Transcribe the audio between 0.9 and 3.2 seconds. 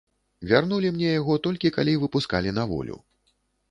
мне яго, толькі калі выпускалі на волю.